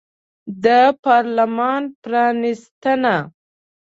[0.63, 0.65] د
[1.03, 3.15] پارلمان پرانیستنه